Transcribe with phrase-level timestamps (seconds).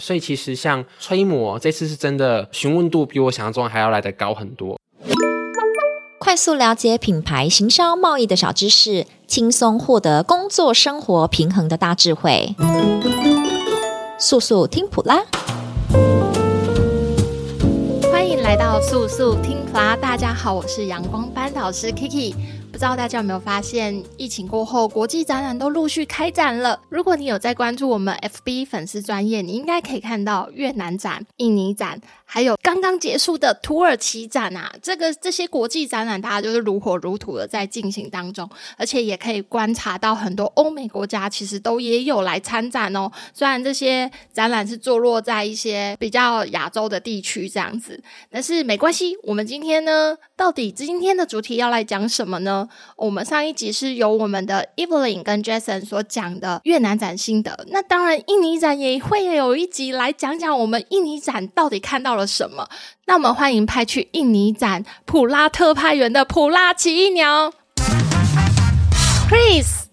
[0.00, 4.76] 所以其实像吹模这次是真的询问度比我想象中还要来得高很多。
[6.18, 12.54] 快速了解品牌行销贸易的小知识，轻松获得工作生活平衡的大智慧。
[14.18, 15.22] 速速听普拉，
[18.10, 19.96] 欢迎来到速速听普拉。
[19.96, 22.34] 大家好，我是阳光班导师 Kiki。
[22.78, 26.80] 不知道大家有没有发现，疫情过后，国际展览都陆续开展了。
[26.88, 32.00] 如果你有在关注我们 FB 粉丝专业，你应该可以看到越南展、印尼展，
[32.30, 34.70] 还有刚刚结束的土耳其展啊。
[34.82, 43.10] 这个这些国际展览，大家就是如火如荼的在进行当中，而且也可以观察到很多欧美国家其实都也有来参展哦。
[43.32, 47.98] 虽然这些展览是坐落在一些比较亚洲的地区这样子，
[48.30, 49.16] 但是没关系。
[49.22, 52.68] 我们今天呢，到底今天的主题要来讲什么呢？
[52.96, 62.68] 我们上一集是由我们的 Evelyn 跟 Jason 所讲的越南展心得，那当然印尼展也会有一集来讲讲我们印尼展到底看到了什么。
[63.06, 67.54] 那我们欢迎派去印尼展普拉特派员的普拉奇异鸟
[69.30, 69.84] Chris。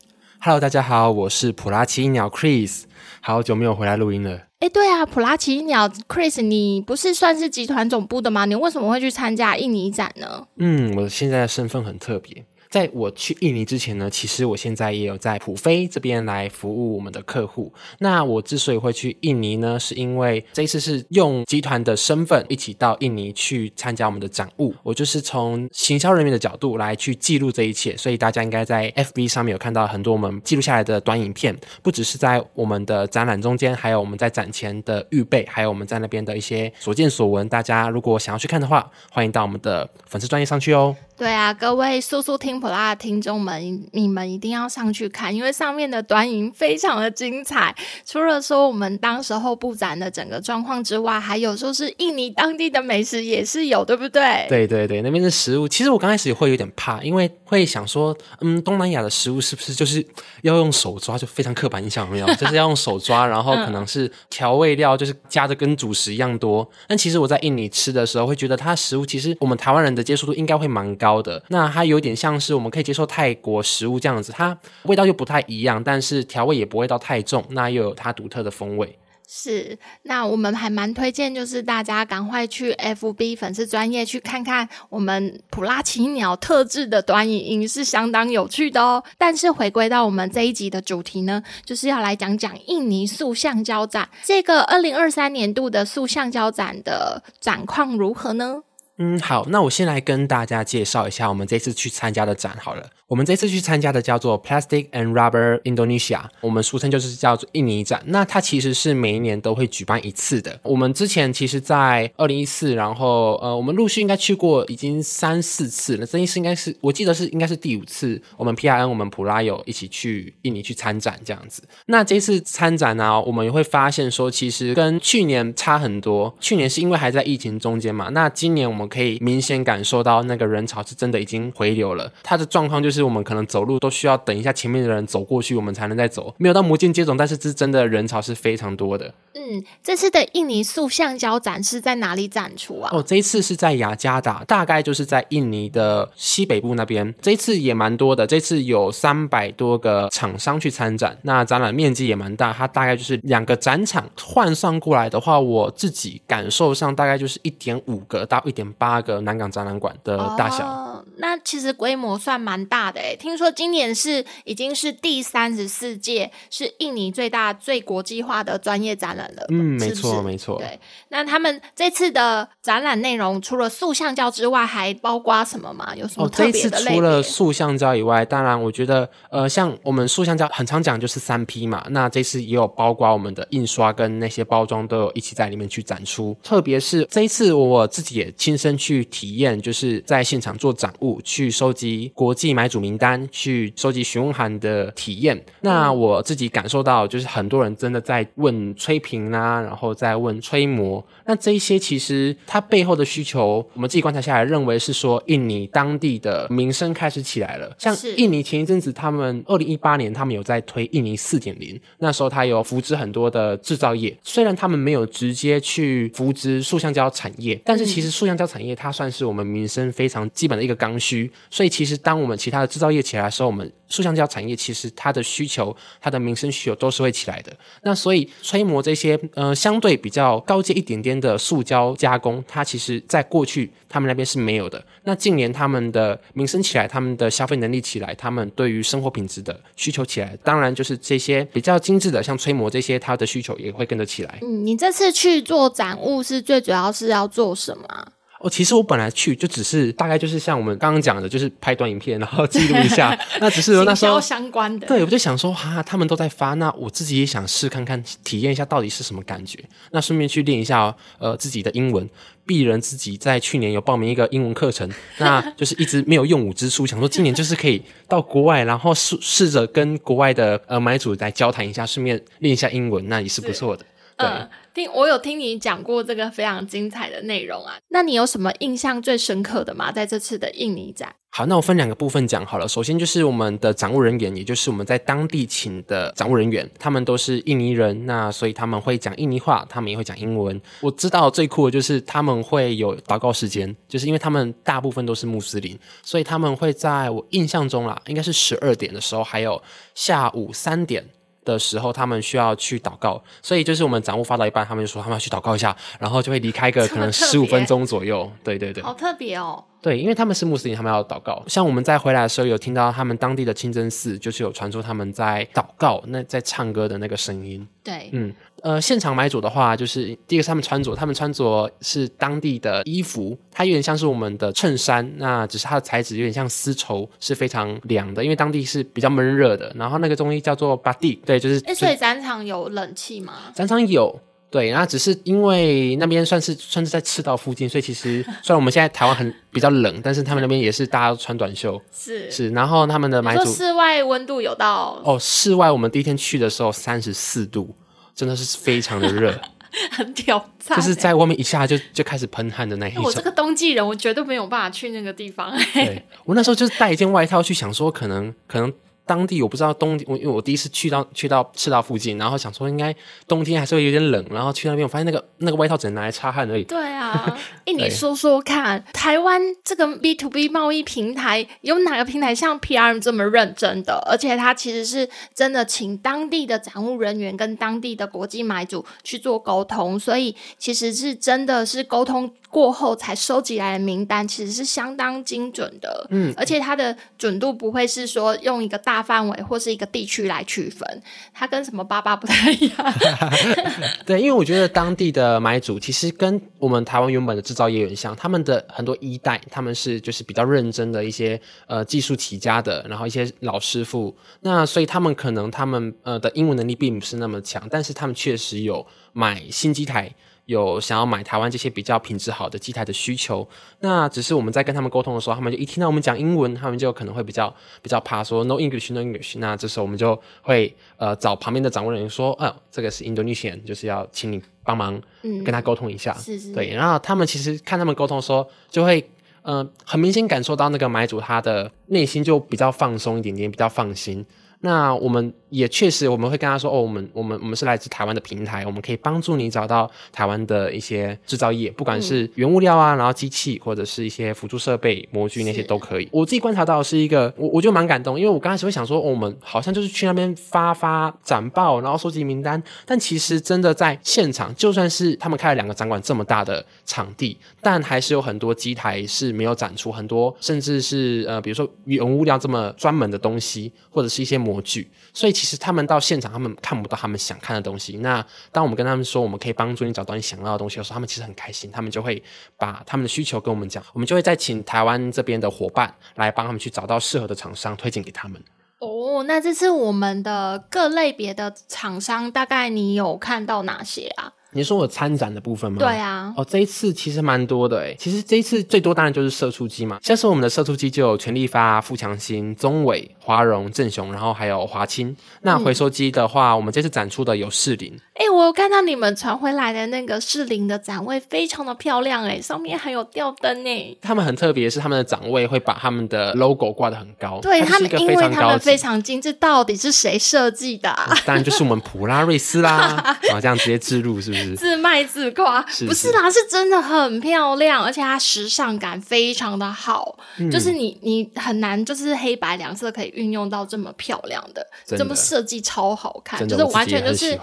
[0.41, 2.83] Hello，大家好，我是普拉奇异鸟 Chris，
[3.21, 4.41] 好久没有回来录音了。
[4.59, 8.45] 哎，对啊，普拉奇异鸟 Chris，你不是算是集团总部的吗？
[8.45, 10.47] 你为什么会去参加印尼展呢？
[10.57, 12.45] 嗯，我现在的身份很特别。
[12.75, 17.71] 在我去印尼之前呢，其实我现在也有在普飞这边来服务我们的客户。
[17.99, 24.75] 那我之所以会去印尼呢，是因为这一次是用集团的身份一起到印尼去参加我们的展务。
[24.83, 37.47] 我就是从行销人员的角度来去记录这一切，所以大家应该在 FB 上面有看到很多我们记录下来的短影片，不只是在我们的展览中间，还有我们在展前的预备，还有我们在那边的一些所见所闻。
[37.47, 40.93] 大家如果想要去看的话，欢迎到我们的粉丝专业上去哦。
[41.17, 47.73] 对啊，各位速速听普拉的听众们，你们一定要上去看，因为上面的短影非常的精彩。
[48.05, 54.45] 除了说我们当时候布展的整个状况之外，还有说是印尼当地的美食也是有，对不对？
[54.49, 60.06] 对对对，那边的食物，其实我刚开始也会有点怕，因为会想说，嗯，东南亚的食物是不是就是
[60.41, 62.28] 要用手抓，就非常刻板印象有没有？
[62.35, 66.69] 就是要用手抓，然后可能是调味料就是加的跟主食一样多。
[66.89, 71.04] 但其实我在印尼吃的时候，会觉得它食物其实我们台湾人的接受度应该会蛮高。
[71.05, 78.97] 高的，那它有点像是我们可以接受泰国食物这样子，它味道又不太一样，但是调味也不会到太重，那又有它独特的风味。
[79.27, 89.03] 是，那我们还蛮推荐，就是大家赶快去 FB 粉丝专业去看看我们普拉奇鸟特制的短影音，是相当有趣的哦。
[89.17, 98.61] 但是回归到我们这一集的主题呢，就是要来讲讲印尼塑橡胶展，这个二零二三年度的塑橡胶展的展况如何呢？
[98.97, 102.89] 嗯，好，那我先来跟大家介绍一下我们这次去参加的展好了。
[103.07, 108.01] 我们这次去参加的叫做 Plastic and Rubber Indonesia，我们俗称就是叫做印尼展。
[108.07, 110.59] 那它其实是每一年都会举办一次的。
[110.63, 116.06] 我们之前其实，在二零一四，然后呃，我们陆续应该去过已经三四次了。
[116.06, 121.62] 这一次应该是我记得是应该是第五次，我们 PRN 我们普拉有一起去印尼去参展这样子。
[121.88, 126.35] 那这次参展呢，我们也会发现说，其实跟去年差很多。
[126.39, 132.12] 去年是因为还在疫情中间嘛，那今年我们可以明显感受到那个人潮是真的已经回流了。
[132.22, 133.06] 它的状况就是。
[133.06, 136.34] 我们可能走路都需要等一下前面的人走过去，我们才能再走。
[136.40, 139.13] 没有到魔镜接种，但是这真的人潮是非常多的。
[139.47, 142.89] 嗯，这次的印尼塑橡胶展是在哪里展出啊？
[142.91, 147.13] 哦，这一次是在雅加达，大概就是在印尼的西北部那边。
[147.22, 160.66] 这一次也蛮多的，这次有三百多个厂商去参展，那展览面积也蛮大，它大概就是两个展场换算过来的话，我自己感受上大概就是一点五个到一点八个南港展览馆的大小。
[160.66, 169.25] 哦，那其实规模算蛮大的诶，听说今年是已经是第三十四届，是印尼最大最国际化的专业展览。
[169.50, 170.57] 嗯，没错，没错。
[170.59, 170.79] 对，
[171.09, 175.96] 那他们这次的展览内容除了塑橡胶之外，还包括什么吗？
[175.96, 176.69] 有什么特别的类别？
[176.69, 186.36] 哦，这次除了塑橡胶以外，当然我觉得，呃，像我们塑橡胶很常讲就是三 P 嘛，那这次也有包括我们的印刷跟那些包装都有一起在里面去展出。
[186.44, 195.44] 特别是这一次我自己也亲身去体验，就是在现场做展物，去收集国际买主名单，去收集询问函的体验。
[195.62, 199.00] 那我自己感受到，就是很多人真的在问吹
[199.30, 199.36] 瓶。
[199.36, 207.75] 啊，然后再问吹模，那这一些其实它背后的需求，我们自己观察下来，认为是说印尼当地的民生开始起来了。
[207.77, 227.51] 像印尼前一阵子，他们二零一八年他们有在推印尼四点零，那时候他有扶植很多的制造业，虽然他们没有直接去扶植塑橡胶产业，但是其实塑橡胶产业它算是我们民生非常基本的一个刚需，所以其实当我们其他的制造业起来的时候，我们塑橡胶产业其实它的需求、它的民生需求都是会起来的。
[227.81, 229.14] 那所以吹模这些。
[229.33, 234.83] 呃相对比较高阶一点点的塑胶加工，它其实在过去他们那边是没有的。
[235.03, 244.39] 那近年他们的名声起来，他们的消费能力起来，他们对于生活品质的需求起来，当然就是这些比较精致的，像吹膜这些，它的需求也会跟着起来。
[244.41, 248.07] 嗯，你这次去做展物是最主要是要做什么？
[248.45, 253.18] 哦，其实我本来去就只是大概就是像我们刚刚讲的，就是拍短影片，然后记录一下。
[253.42, 259.57] 那只是那时候相关的，对，我就想说，哈，他们都在发，那我自己也想试看看，体验一下到底是什么感觉。
[259.89, 262.07] 那顺便去练一下，呃，自己的英文。
[262.45, 264.88] 鄙人自己在去年有报名一个英文课程，
[265.18, 273.83] 那就是一直没有用武之书，想说今年就是可以到国外，然后试试着跟国外的呃买主来交谈一下，顺便练一下英文，那也是不错的。
[274.17, 274.27] 对。
[274.27, 279.89] 嗯听我有听你讲过这个非常精彩的内容啊，那你有什么印象最深刻的吗？
[279.89, 281.15] 在这次的印尼展？
[281.29, 282.67] 好，那我分两个部分讲好了。
[282.67, 290.61] 首先就是我们的掌务人员，也就是我们在当地请的掌务人员，他们都是印尼人，那所以他们会讲印尼话，他们也会讲英文。
[290.81, 299.63] 我知道最酷的就是他们会有祷告时间，就是因为他们大部分都是穆斯林，所以他们会在我印象中啦，应该是十二点的时候，还有
[299.94, 301.06] 下午三点。
[301.45, 308.30] 的时候，他们需要去祷告，所以就是我们展务发到一半，他们就说他们要去祷告一下，然后就会离开个可能十五分钟左右。
[308.44, 309.63] 对对对，好特别哦。
[309.85, 311.43] 对，因为他们是穆斯林，他们要祷告。
[311.45, 317.67] 像我们在回来的时候，有听到他们当地的清真寺，就是有传出他们在祷告、那在唱歌的那个声音。
[317.83, 318.33] 对，嗯，
[318.63, 329.71] 呃，现场买主的话，就是第一个是他们穿着，他们穿着是当地的衣服，它有点像是我们的衬衫，那只是它的材质有点像丝绸，是非常凉的，因为当地是比较闷热的。
[329.75, 331.61] 然后那个东西叫做巴蒂，对，就是。
[331.67, 333.33] 哎，所以展场有冷气吗？
[333.53, 334.19] 展场有。
[334.50, 341.81] 对，然后只是因为那边算是算是在赤道附近，所以其实 虽然我们现在台湾很比较冷，但是他们那边也是大家都穿短袖。
[341.92, 347.75] 是是，然后他们的买主室外温度有到哦，室外我们第一天去的时候三十四度，
[348.15, 349.38] 真的是非常的热，
[349.92, 353.03] 很挑战，就是在外面一下就就开始喷汗的那一种。
[353.03, 355.53] 我这个冬季人，我绝对没有办法去那个地方。
[355.74, 358.71] 对，我那时候就是带一件外套去，想说可能可能。
[359.06, 362.96] 当地我不知道冬，我因为我第一次去到去到赤道附近，然后想说应该
[363.28, 366.63] 冬天还是会有点冷，然后去那边我发现那个那个外套只能拿来擦汗而已。
[366.63, 374.04] 对啊， 哎，你说说看，台湾这个 B to B 贸易平台有哪个平台像 PRM 这么认真的？
[374.07, 382.34] 而且它其实是真的请当地的展务人员跟当地的国际买主去做沟通，所以其实是真的是沟通。
[382.48, 391.03] 过后才收集来的名单其实是相当精准的，嗯，而且它的准度不会是说用一个大大范围或是一个地区来区分，
[391.33, 392.94] 它跟什么巴巴不太一样。
[394.07, 401.38] 对，因为我觉得当地的买主其实跟我们台湾原本的制造业有点像，他们的很多一代他们是就是比较认真的一些
[401.68, 410.09] 呃技术起家的，然后一些老师傅，那所以他们可能他们呃的英文能力并不是那么强，但是他们确实有买新机台。
[410.45, 413.47] 有想要买台湾这些比较品质好的机台的需求，
[413.80, 419.39] 那只是我们在跟他们沟通的时候，他们就一听到我们讲英文，他们就可能会比较比较怕说 no English no English。
[419.39, 426.15] 那这时候我们就会呃找旁边的掌握人员说，呃，这个是 Indonesian，就是要请你帮忙跟他沟通一下。
[426.18, 426.53] 嗯、是是。
[426.53, 429.09] 对，然后他们其实看他们沟通的时候，就会
[429.42, 434.25] 呃很明显感受到那个买主他的内心就比较放松一点点，比较放心。
[434.62, 435.34] 那我们。
[435.52, 467.97] 也确实，我们会跟他说：“哦，我们我们我们是来自台湾的平台，我们可以帮助你找到台湾的一些制造业，不管是原物料啊，然后机器或者是一些辅助设备、模具那些都可以。”我自己观察到的是一个，我我就蛮感动，因为我刚开始会想说，哦，我们好像就是去那边发发展报，然后收集名单，但其实真的在现场，就算是他们开了两个展馆这么大的场地，但还是有很多机台是没有展出，很多甚至是呃，比如说原物料这么专门的东西，或者是一些模具，所以其实他们到现场，他们看不到他们想看的东西。
[467.97, 471.71] 那当我们跟他们说，我们可以帮助你找到你想要的东西的时候，他们其实很开心。
[471.71, 472.21] 他们就会
[472.57, 478.40] 把他们的需求跟我们讲，我们就会再请台湾这边的伙伴来帮他们去找到适合的厂商，推荐给他们。
[478.80, 484.33] 哦，那这次我们的各类别的厂商，大概你有看到哪些啊？
[484.56, 485.80] 你说我参展的部分吗？
[485.80, 487.94] 对啊，哦，这一次其实蛮多的诶。
[488.00, 495.14] 其实这一次最多当然就是射出机嘛，像是我们的射出机就有全力发、富强鑫、中伟、华荣、正雄，然后还有华清。
[495.42, 497.94] 那回收机的话，嗯、我们这次展出的有士林。
[498.14, 503.97] 哎、欸，我有看到你们传回来的那个士林的展位，非常的漂亮诶，上面还有吊灯诶。
[504.02, 507.42] 他们很特别，是他们的展位会把他们的 logo 挂得很高。
[507.42, 511.18] 对，他们因为他们非常精致，到底是谁设计的、啊嗯？
[511.26, 512.76] 当然就是我们普拉瑞斯啦。
[512.76, 514.44] 啊， 这样直接置入是不是？
[514.54, 515.62] 自卖自夸？
[515.88, 520.19] 不是啦，是真的很漂亮，而且它时尚感非常的好。
[520.38, 527.39] 嗯、就是你你很难就是黑白两色可以运用到这么漂亮的，的这么设计超好看，就是完全就是。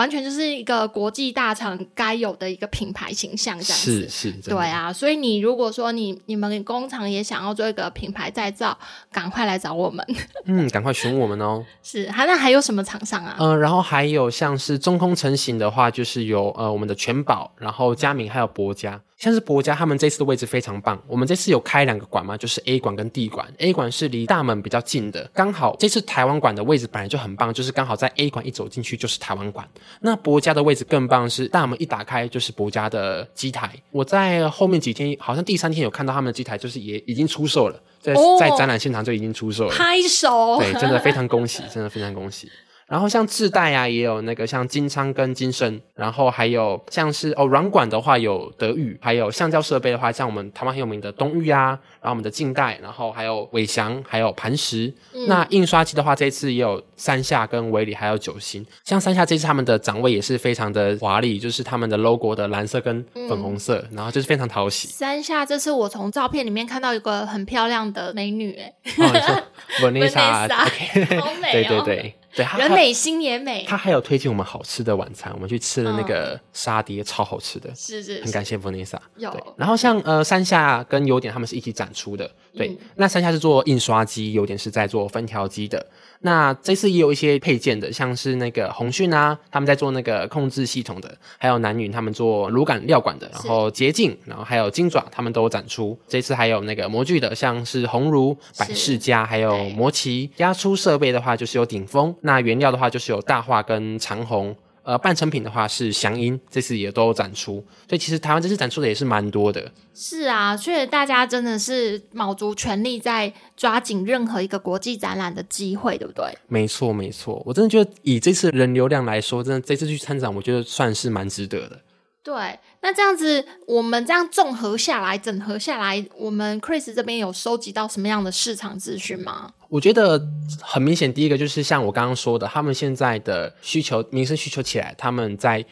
[0.00, 4.08] 完全就是一个国际大厂该有的一个品牌形象，这样子。
[4.08, 4.90] 是是，对啊。
[4.90, 8.78] 所以你如果说你你们工厂也想要做一个品牌再造，
[9.12, 10.02] 赶快来找我们。
[10.48, 11.62] 嗯，赶快选我们哦。
[11.82, 13.36] 是，还那还有什么厂商啊？
[13.38, 18.98] 嗯、呃，然后还有像是中空成型的话，就是有呃我们的全宝，然后佳明还有博佳。
[19.20, 23.46] 像是博家他们这次的位置非常棒，我们这次有开两个馆嘛，就是 A 馆跟 D 馆。
[23.58, 29.68] A 馆是离大门比较近的，刚好这次台湾馆的位置本来就很棒，就是刚好在 A 馆一走进去就是台湾馆。
[30.00, 33.70] 那博家的位置更棒，是大门一打开就是博家的机台。
[33.90, 39.74] 我在后面几天，好像第三天有看到他们的机台，就是也已经出售了，在、哦、在展览现场就已经出售了。
[39.74, 40.56] 拍手！
[40.58, 42.50] 对，真的非常恭喜，真的非常恭喜。
[42.90, 51.68] 然后像智代啊，也有那个像金昌跟金生，然后还有像是哦软管的话有德裕，还有橡胶设备的话，像我们台湾很有名的东裕啊，
[52.00, 54.92] 然后我们的晋代，然后还有伟翔，还有磐石。
[55.14, 58.66] 嗯、那印刷机的话，这次也有三下跟纬理，还有九星。
[58.84, 64.88] 像三下这次他们的展位也是非常的华丽，就是他们的 logo 的蓝色跟粉红色，嗯、然后就是非常讨喜。
[64.88, 69.42] 三下这次我从照片里面看到一个很漂亮的美女，哎， 哦
[69.80, 72.14] ，Vanessa，OK，好美哦，对对对。
[72.34, 73.64] 对，人美心也美。
[73.68, 77.68] 他还有推荐我们好吃的晚餐，我们去吃了那个沙爹，嗯、超好吃的。
[77.74, 78.98] 是是，是，很感谢 Vanessa。
[79.16, 79.34] 有。
[79.56, 82.30] 然后像呃山下跟优点他们是一起展出的。
[82.56, 85.84] 对，嗯、那山下是做印刷机，优点是在做分条机的。
[86.22, 95.98] 那这次也有一些配件的，像是那个鸿讯啊，他们在做那个控制系统的，还有南云他们做炉感料管的，然后洁净，然后还有金爪，他们都有展出。
[96.06, 100.30] 这次还有那个模具的，像是鸿儒、百事家，还有魔奇。
[100.36, 102.14] 压出设备的话，就是有鼎丰。
[102.22, 104.56] 那原料的话，就是有大化跟长虹。
[104.82, 109.70] 呃，半成品的话是祥音，这次也都有展出，所以其实台湾这次展出的也是蛮多的。
[109.94, 116.24] 是啊，所以大家真的是卯足全力在抓紧任何一个国际展览的机会，对不对？
[116.48, 121.78] 没错，没错，我真的觉得以这次人流量来说，真的这次去参展，我觉得算是蛮值得的。
[122.22, 129.52] 对，那这样子，我们这样综合下来、整合下来，我们 Chris 这边有收集到什么样的市场资讯吗？
[129.68, 130.20] 我觉得
[130.62, 135.64] 很明显，第一个就是像我刚刚说的，他们现在的需求、民生需求起来，他们在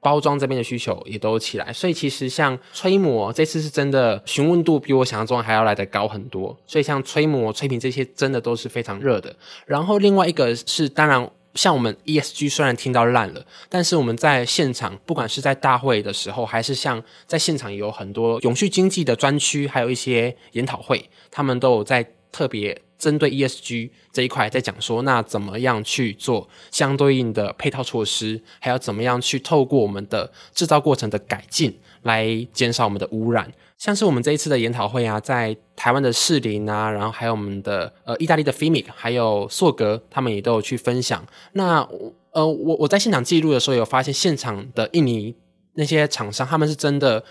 [0.00, 9.34] 包装这边的需求也都起来，所以其实像吹膜这次是真的询问度比我想象中还要来得高很多，所以像吹膜、吹瓶这些真的都是非常热的。
[9.66, 11.30] 然后另外一个是，当然。
[11.56, 33.50] 像我们 ESG 虽然听到烂了，但是我们在现场，不管是在大会的时候，还是像在现场也有很多永续经济的专区，还有一些研讨会，他们都有在特别针对 ESG 这一块在讲说，那怎么样去做相对应的配套措施，还要怎么样去透过我们的制造过程的改进来减少我们的污染。
[33.78, 41.26] 像是我们这一次的研讨会啊，在台湾的士林啊，然后还有我们的呃意大利的 FIMIC，还有硕格，他们也都有去分享。
[41.52, 41.88] 那
[42.32, 45.34] 呃我我在现场记录的时候，有发现现场的印尼
[45.72, 47.24] 那些厂商，他们是真的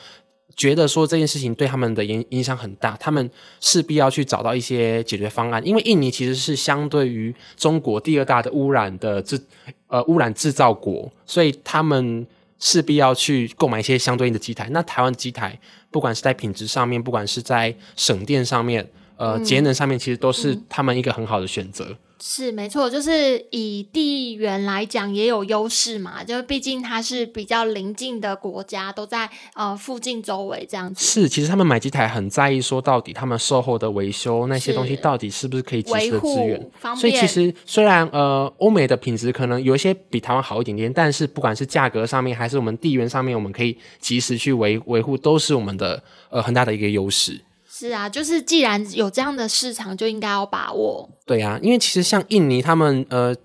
[0.55, 5.65] 觉得说这件事情对他们的影影响很大，他们势必要去找到一些解决方案。
[5.65, 9.39] 因为印尼其实是相对于中国第二大的污染的制
[9.87, 12.25] 呃污染制造国，所以他们
[12.59, 14.69] 势必要去购买一些相对应的机台。
[14.71, 15.59] 那台湾机台。
[15.91, 18.85] 不管是在品质上面，不管是在省电上面，
[19.15, 21.97] 呃，节能上面，其实都是他们一个很好的选择。
[22.21, 31.05] 是没错，就是以地缘来讲也有优势嘛，就毕竟它是比较邻近的国家，都在呃附近周围这样子。
[31.05, 36.71] 是，其实他们买机台很在意说，到底他们售后的维修那些东西到底是不是可以及时的支援。
[36.95, 47.41] 所以其实虽然呃欧美的品质可能有一些比台湾好一点点，但是不管是价格上面还是我们地缘上面，我们可以及时去维维护，都是我们的呃很大的一个优势。
[47.77, 51.09] 是啊，就是既然有这样的市场，就应该要把握。
[51.25, 53.35] 对啊，因为其实像印尼他们，呃，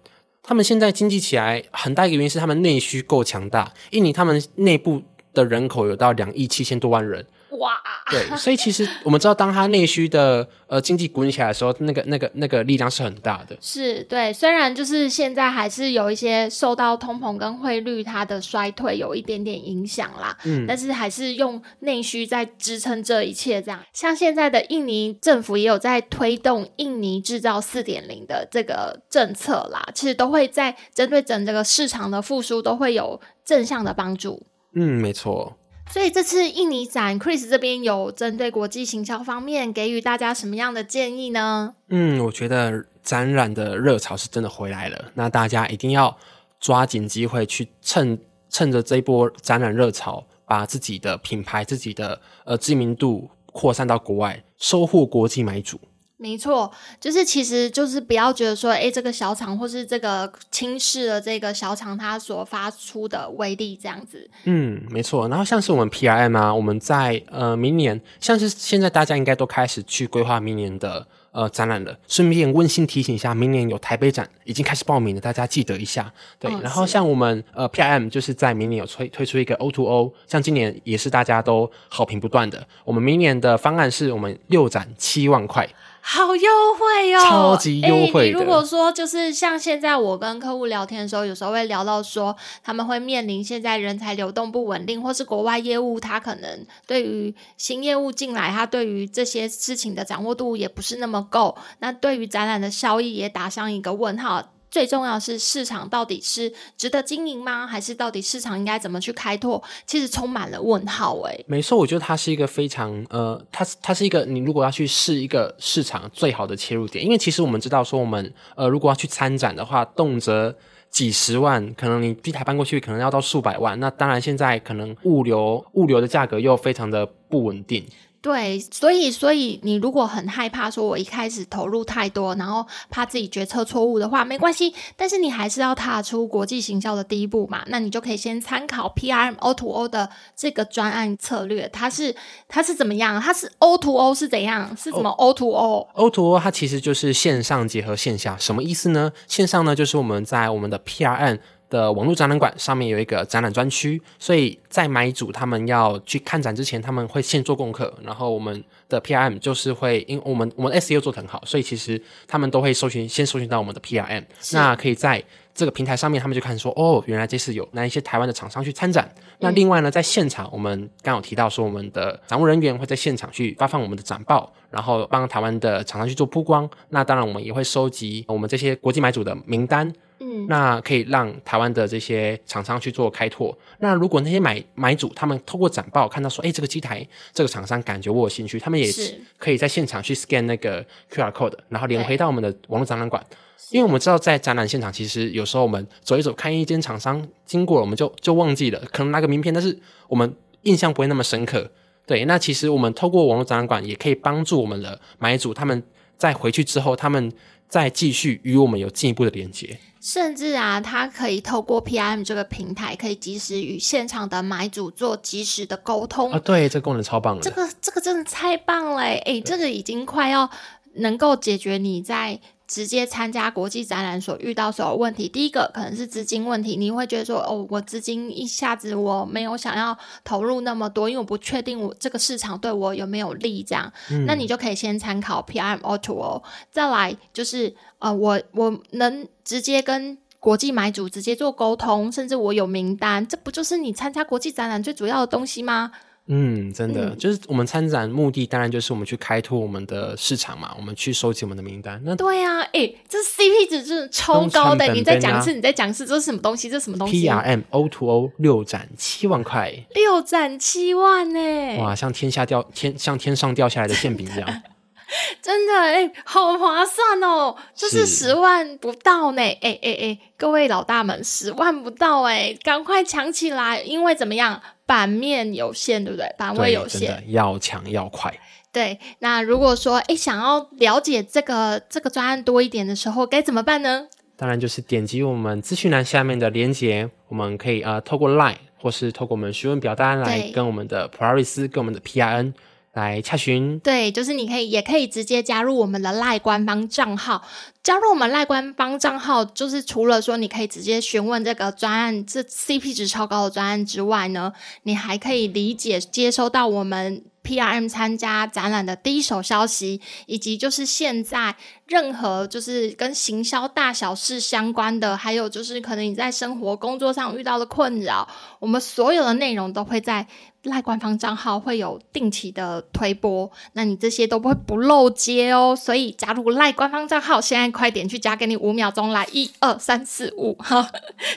[0.40, 3.72] 他们现在经济起来很大一个原因是他们内需够强大。
[3.90, 5.02] 印尼他们内部
[5.34, 7.26] 的人口有到两亿七千多万人。
[7.60, 7.78] 哇，
[8.10, 13.56] 对， 所以其实我们知道，当它内需的呃经济滚起来的时候，那个那个那个力量是很大的。
[13.60, 23.60] 是对，虽然就是现在还是有一些受到通膨跟汇率它的衰退有一点点影响啦，嗯，但是还是用内需在支撑这一切。
[23.60, 34.42] 这样，像现在的印尼政府也有在推动印尼制造四点零的这个政策啦，其实都会在针对整这个市场的复苏都会有正向的帮助。
[34.74, 35.56] 嗯，没错。
[35.92, 41.74] 所以这次印尼展，Chris 这边有针对国际行销方面给予大家什么样的建议呢？
[41.88, 46.16] 嗯，我觉得展览的热潮是真的回来了，那大家一定要
[46.60, 48.16] 抓紧机会去趁
[48.48, 55.80] 趁着这一波展览热潮，把自己的品牌、自己的呃知名度扩散到国外，收获国际买主。
[56.22, 64.28] 没错，就是其实就是不要觉得说，哎，这个小厂或是这个轻视了这个小厂它所发出的威力这样子。
[64.44, 65.26] 嗯，没错。
[65.28, 71.98] 然后像是我们 PRM 啊，我们在呃明年，像是现在大家应该都开始去规划明年的呃展览了。
[72.06, 76.12] 顺便温馨提醒一下，明年有台北展已经开始报名了，大家记得一下。
[76.38, 82.66] 对，哦、然后像我们呃 PRM 就是在明年有推推出一个 O to O，像今年也是大家都好评不断的。
[82.84, 85.66] 我们明年的方案是我们六展七万块。
[86.00, 88.38] 好优惠哦，超级优惠的。
[88.38, 104.52] 欸，如果说就是像现在我跟客户聊天的时候，有时候会聊到说他们会面临现在人才流动不稳定，或是国外业务他可能对于新业务进来，他对于这些事情的掌握度也不是那么够，那对于展览的效益也打上一个问号。
[104.70, 107.66] 最重要是市场到底是值得经营吗？
[107.66, 109.62] 还是到底市场应该怎么去开拓？
[109.86, 120.54] 其实充满了问号诶、没错，我觉得它是一个非常呃，它它是一个你如果要去试一个市场最好的切入点，因为其实我们知道说我们呃如果要去参展的话，动辄
[120.88, 123.78] 几十万，可能你机台搬过去可能要到数百万。
[123.80, 127.84] 那当然现在可能物流物流的价格又非常的不稳定。
[128.22, 134.74] 对，所以所以你如果很害怕说，我一开始投入太多，然后怕自己决策错误的话，没关系。
[134.94, 137.62] 但是你还是要踏出国际行销的第一步嘛。
[137.68, 142.14] 那你就可以先参考 PRM O to O 的这个专案策略，它是
[142.46, 143.18] 它是怎么样？
[143.18, 144.76] 它是 O to O 是怎样？
[144.76, 149.12] 是怎么 O2O？O2O 它其实就是线上结合线下，什么意思呢？
[149.26, 151.38] 线上呢，就是我们在我们的 PRM。
[151.70, 165.22] 的网络展览馆上面有一个展览专区，所以在买主他们要去看展之前，他们会先做功课，然后我们的 PRM 就是会，因为我们我们 SEO 做得很好，所以其实他们都会搜寻，先搜寻到我们的 PRM，那可以在
[165.54, 169.08] 这个平台上面，他们就看说，哦，原来这次有那一些台湾的厂商去参展。
[169.16, 176.68] 嗯、那另外呢，在现场我们刚有提到说，我们的展务人员会在现场去发放我们的展报，然后帮台湾的厂商去做曝光。
[176.88, 179.92] 那当然，我们也会收集我们这些国际买主的名单。
[180.20, 183.56] 嗯，那可以让台湾的这些厂商去做开拓。
[183.78, 193.24] 那如果那些买买主他们透过展报看到说，哎，这个机台这个厂商感觉我有兴趣，他们也是可以在现场去 scan 那个 QR code，然后连回到我们的网络展览馆。
[193.70, 201.70] 因为我们知道在展览现场，其实有时候我们走一走，看一间厂商经过了，我们就就忘记了，可能拿个名片，但是我们印象不会那么深刻。
[202.06, 205.80] 对，那其实我们透过网络展览馆也可以帮助我们的买主，他们
[206.16, 207.32] 在回去之后，他们
[207.70, 209.78] 再继续与我们有进一步的连接。
[210.00, 216.38] 甚至啊，它可以透过 PRM 这个平台，可以及时与现场的买主做及时的沟通啊。
[216.38, 217.42] 对，这个功能超棒的。
[217.42, 220.50] 这个这个真的太棒了，哎，这个已经快要
[220.94, 222.40] 能够解决你在。
[222.70, 245.90] 直接参加国际展览所遇到所有问题，第一个可能是资金问题，你会觉得说，哦，我资金一下子我没有想要投入那么多，因为我不确定我这个市场对我有没有利，这样，嗯、那你就可以先参考 PRM O2O，再来就是，呃，我我能直接跟国际买主直接做沟通，甚至我有名单，这不就是你参加国际展览最主要的东西吗？
[246.32, 252.00] 嗯，真的，嗯、就是我们参展目的当然就是我们去开拓我们的市场嘛，我们去收集我们的名单。
[252.04, 256.70] 那对呀、啊，哎、欸，这 CP 值真的超高的，你再讲一次，你再讲一次，这是什么东西？
[256.70, 261.76] 这是什么东西？PRM O to O 六展七万块，六展七万呢？
[261.78, 264.62] 哇，像天下掉天，像天上掉下来的馅饼一样，
[265.42, 269.42] 真的哎、欸，好划算哦，就是十万不到呢。
[269.42, 274.60] 哎哎哎，各位老大们，十万不到哎，赶快抢起来，因为怎么样？
[274.86, 276.34] 版面有限，对不对？
[276.36, 278.36] 版位有限，要抢要快。
[278.72, 284.08] 对，那如果说诶想要了解这个这个专案多一点的时候，该怎么办呢？
[284.36, 292.52] 当然就是点击我们资讯栏下面的链接，我们可以呃透过 Line 或是透过我们询问表单来跟我们的普拉瑞斯跟我们的 PRM
[292.92, 293.78] 来查询。
[293.80, 297.42] 对，就是你可以也可以直接加入我们的赖官方账号。
[297.82, 311.56] 加入我们赖官方账号，就是除了说你可以直接询问这个专案，这 CP 值超高的专案之外呢，你还可以理解接收到我们 PRM 参加展览的第一手消息，以及就是现在
[311.90, 318.26] 任何就是跟行销大小事相关的，还有就是可能你在生活工作上遇到的困扰，
[318.58, 320.26] 我们所有的内容都会在
[320.64, 325.74] 赖官方账号会有定期的推播，那你这些都不会不漏接哦。
[325.74, 327.70] 所以加入赖官方账号，现在。
[327.80, 330.86] 快点去加，给你五秒钟来，一二三四五， 好，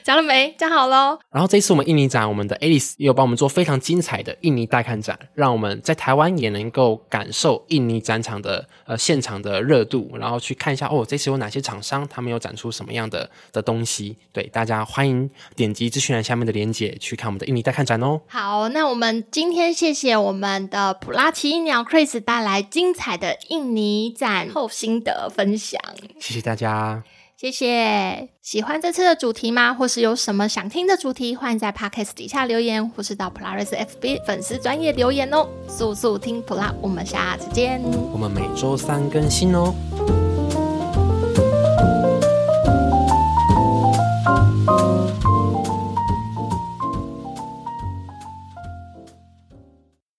[0.04, 0.54] 加了没？
[0.58, 1.18] 加好喽。
[1.32, 14.18] 然后这一次我们印尼展，我们的 Alice 也有帮我们做非常精彩的印尼带看展，让我们在台湾也能够感受印尼展场的呃现场的热度，然后去看一下哦，这次有哪些厂商他们有展出什么样的的东西。
[14.32, 18.20] 对，大家欢迎点击资讯栏下面的链接去看我们的印尼待看展哦。
[18.28, 25.80] 好，那我们今天谢谢我们的普拉奇翼鸟 Chris 带来精彩的印尼展后心得分享。
[26.20, 27.04] 谢谢大家。
[27.36, 29.74] 谢谢，喜欢这次的主题吗？
[29.74, 31.36] 或是有什么想听的主题？
[31.36, 35.46] 欢迎在 Podcast 底下留言，或是到普拉瑞斯 FB 粉丝专业留言哦。
[35.68, 37.82] 速速听普拉，我们下次见。
[38.14, 39.74] 我们每周三更新哦。
[44.66, 45.03] Thank you.